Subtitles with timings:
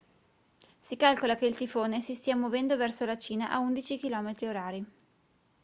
[0.79, 4.85] si calcola che il tifone si stia muovendo verso la cina a 11 km/h